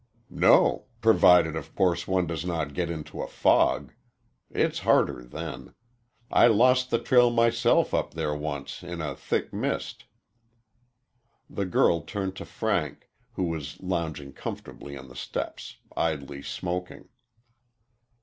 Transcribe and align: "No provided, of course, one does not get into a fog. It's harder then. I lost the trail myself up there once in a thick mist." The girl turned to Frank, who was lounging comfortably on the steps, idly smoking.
"No 0.33 0.85
provided, 0.99 1.55
of 1.55 1.75
course, 1.75 2.07
one 2.07 2.25
does 2.25 2.43
not 2.43 2.73
get 2.73 2.89
into 2.89 3.21
a 3.21 3.27
fog. 3.27 3.93
It's 4.49 4.79
harder 4.79 5.23
then. 5.23 5.75
I 6.31 6.47
lost 6.47 6.89
the 6.89 6.97
trail 6.97 7.29
myself 7.29 7.93
up 7.93 8.15
there 8.15 8.33
once 8.33 8.81
in 8.81 8.99
a 8.99 9.13
thick 9.15 9.53
mist." 9.53 10.05
The 11.47 11.65
girl 11.67 12.01
turned 12.01 12.35
to 12.37 12.45
Frank, 12.45 13.09
who 13.33 13.43
was 13.43 13.79
lounging 13.79 14.33
comfortably 14.33 14.97
on 14.97 15.07
the 15.07 15.15
steps, 15.15 15.77
idly 15.95 16.41
smoking. 16.41 17.07